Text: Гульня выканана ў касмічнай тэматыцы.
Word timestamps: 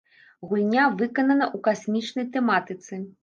Гульня 0.51 0.85
выканана 1.01 1.45
ў 1.55 1.57
касмічнай 1.67 2.25
тэматыцы. 2.37 3.01